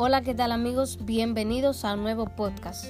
[0.00, 1.04] Hola, ¿qué tal amigos?
[1.04, 2.84] Bienvenidos a un nuevo podcast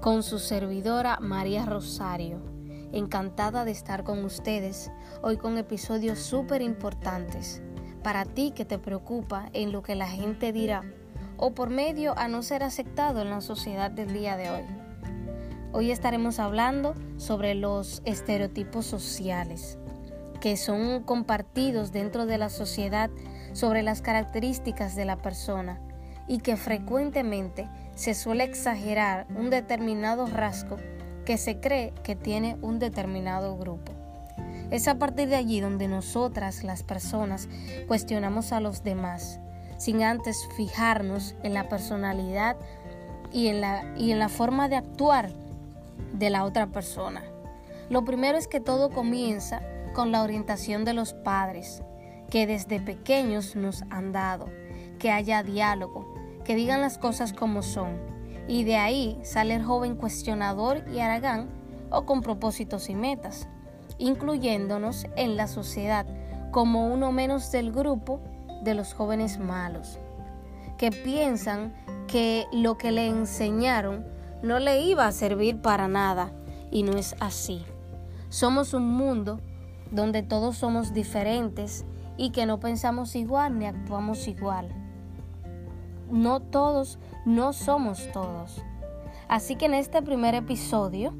[0.00, 2.42] con su servidora María Rosario.
[2.90, 4.90] Encantada de estar con ustedes
[5.22, 7.62] hoy con episodios súper importantes
[8.02, 10.82] para ti que te preocupa en lo que la gente dirá
[11.36, 14.64] o por medio a no ser aceptado en la sociedad del día de hoy.
[15.70, 19.78] Hoy estaremos hablando sobre los estereotipos sociales
[20.40, 23.10] que son compartidos dentro de la sociedad
[23.52, 25.80] sobre las características de la persona
[26.30, 30.76] y que frecuentemente se suele exagerar un determinado rasgo
[31.24, 33.90] que se cree que tiene un determinado grupo.
[34.70, 37.48] Es a partir de allí donde nosotras, las personas,
[37.88, 39.40] cuestionamos a los demás,
[39.76, 42.56] sin antes fijarnos en la personalidad
[43.32, 45.32] y en la, y en la forma de actuar
[46.12, 47.24] de la otra persona.
[47.88, 49.62] Lo primero es que todo comienza
[49.94, 51.82] con la orientación de los padres,
[52.30, 54.48] que desde pequeños nos han dado,
[55.00, 56.09] que haya diálogo,
[56.44, 57.98] que digan las cosas como son,
[58.48, 61.48] y de ahí sale el joven cuestionador y aragán
[61.90, 63.48] o con propósitos y metas,
[63.98, 66.06] incluyéndonos en la sociedad
[66.50, 68.20] como uno menos del grupo
[68.64, 69.98] de los jóvenes malos,
[70.78, 71.74] que piensan
[72.08, 74.04] que lo que le enseñaron
[74.42, 76.32] no le iba a servir para nada,
[76.70, 77.64] y no es así.
[78.28, 79.40] Somos un mundo
[79.90, 81.84] donde todos somos diferentes
[82.16, 84.72] y que no pensamos igual ni actuamos igual.
[86.10, 88.62] No todos, no somos todos.
[89.28, 91.14] Así que en este primer episodio,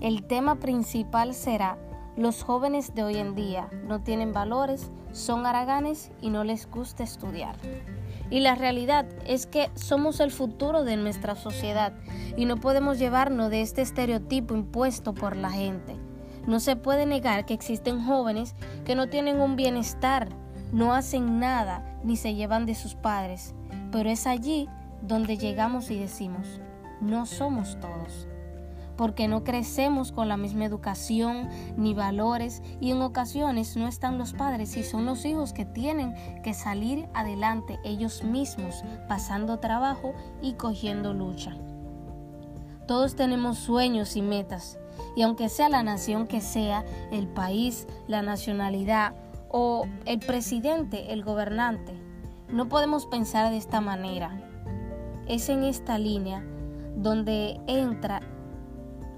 [0.00, 1.78] el tema principal será
[2.16, 7.02] los jóvenes de hoy en día no tienen valores, son haraganes y no les gusta
[7.02, 7.56] estudiar.
[8.28, 11.94] Y la realidad es que somos el futuro de nuestra sociedad
[12.36, 15.96] y no podemos llevarnos de este estereotipo impuesto por la gente.
[16.46, 18.54] No se puede negar que existen jóvenes
[18.84, 20.28] que no tienen un bienestar,
[20.70, 23.54] no hacen nada ni se llevan de sus padres,
[23.92, 24.68] pero es allí
[25.02, 26.60] donde llegamos y decimos,
[27.00, 28.26] no somos todos,
[28.96, 34.32] porque no crecemos con la misma educación ni valores y en ocasiones no están los
[34.32, 40.54] padres y son los hijos que tienen que salir adelante ellos mismos, pasando trabajo y
[40.54, 41.54] cogiendo lucha.
[42.86, 44.78] Todos tenemos sueños y metas,
[45.16, 49.14] y aunque sea la nación que sea, el país, la nacionalidad
[49.50, 52.01] o el presidente, el gobernante,
[52.52, 54.38] no podemos pensar de esta manera.
[55.26, 56.44] Es en esta línea
[56.96, 58.20] donde entra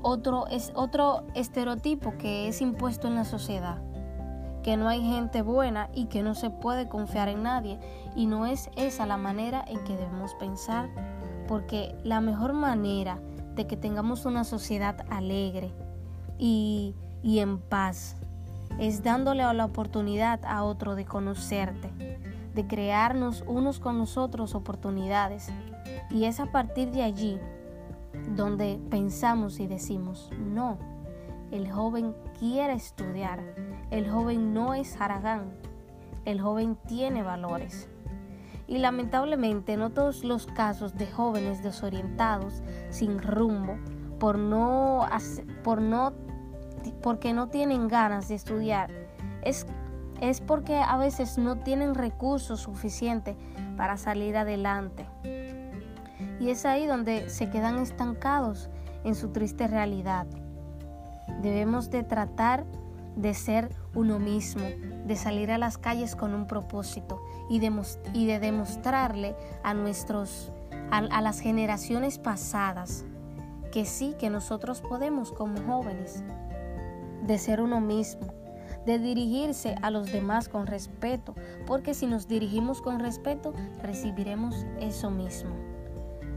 [0.02, 3.82] otro, es otro estereotipo que es impuesto en la sociedad,
[4.62, 7.80] que no hay gente buena y que no se puede confiar en nadie.
[8.14, 10.88] Y no es esa la manera en que debemos pensar,
[11.48, 13.18] porque la mejor manera
[13.56, 15.72] de que tengamos una sociedad alegre
[16.38, 18.16] y, y en paz.
[18.78, 21.92] Es dándole la oportunidad a otro de conocerte,
[22.54, 25.48] de crearnos unos con los otros oportunidades.
[26.10, 27.38] Y es a partir de allí
[28.36, 30.78] donde pensamos y decimos, no,
[31.50, 33.40] el joven quiere estudiar,
[33.90, 35.52] el joven no es haragán,
[36.24, 37.88] el joven tiene valores.
[38.66, 43.76] Y lamentablemente no todos los casos de jóvenes desorientados, sin rumbo,
[44.18, 45.06] por no,
[45.62, 46.14] por no,
[47.02, 48.90] porque no tienen ganas de estudiar,
[49.42, 49.66] es,
[50.20, 53.36] es porque a veces no tienen recursos suficientes
[53.76, 55.06] para salir adelante.
[56.40, 58.68] Y es ahí donde se quedan estancados
[59.04, 60.26] en su triste realidad.
[61.42, 62.64] Debemos de tratar
[63.16, 64.64] de ser uno mismo,
[65.06, 67.72] de salir a las calles con un propósito y de,
[68.12, 70.50] y de demostrarle a, nuestros,
[70.90, 73.04] a, las generaciones pasadas
[73.70, 76.24] que sí, que nosotros podemos como jóvenes,
[77.26, 78.32] de ser uno mismo,
[78.86, 81.34] de dirigirse a los demás con respeto,
[81.66, 83.52] porque si nos dirigimos con respeto,
[83.82, 85.54] recibiremos eso mismo.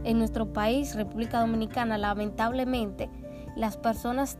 [0.04, 3.10] En nuestro país, República Dominicana, lamentablemente,
[3.56, 4.38] las personas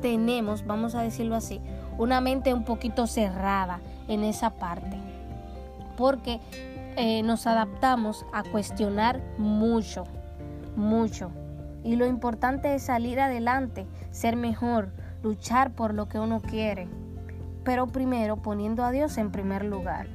[0.00, 1.60] tenemos, vamos a decirlo así,
[1.98, 4.96] una mente un poquito cerrada en esa parte,
[5.96, 6.40] porque
[6.96, 10.04] eh, nos adaptamos a cuestionar mucho,
[10.76, 11.30] mucho.
[11.82, 14.90] Y lo importante es salir adelante, ser mejor,
[15.22, 16.88] luchar por lo que uno quiere,
[17.64, 20.06] pero primero poniendo a Dios en primer lugar.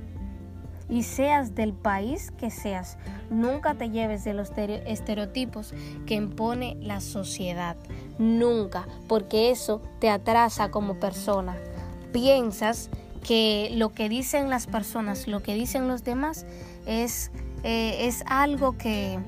[0.88, 2.98] Y seas del país que seas,
[3.30, 5.74] nunca te lleves de los estereotipos
[6.08, 7.78] que impone la sociedad.
[8.18, 11.56] Nunca, porque eso te atrasa como persona
[12.12, 12.90] piensas
[13.26, 16.46] que lo que dicen las personas, lo que dicen los demás,
[16.86, 17.32] es,
[17.64, 19.20] eh, es algo que,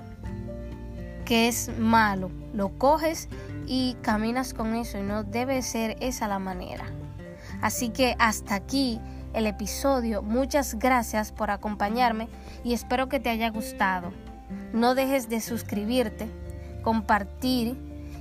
[1.26, 2.32] que es malo.
[2.54, 3.28] Lo coges
[3.68, 6.86] y caminas con eso y no debe ser esa la manera.
[7.62, 9.00] Así que hasta aquí
[9.34, 10.22] el episodio.
[10.22, 12.28] Muchas gracias por acompañarme
[12.64, 14.12] y espero que te haya gustado.
[14.74, 16.28] No dejes de suscribirte,
[16.84, 17.78] compartir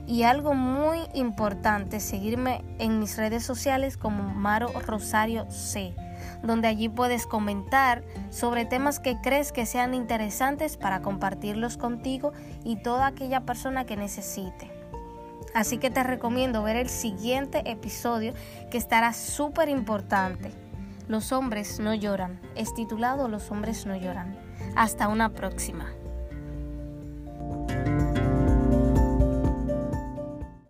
[0.07, 5.95] y algo muy importante, seguirme en mis redes sociales como Maro Rosario C,
[6.43, 12.33] donde allí puedes comentar sobre temas que crees que sean interesantes para compartirlos contigo
[12.65, 14.80] y toda aquella persona que necesite.
[15.55, 18.35] Así que te recomiendo ver el siguiente episodio
[18.71, 20.53] que estará súper importante.
[21.09, 22.41] Los hombres no lloran.
[22.55, 24.39] Es titulado Los hombres no lloran.
[24.77, 25.93] Hasta una próxima.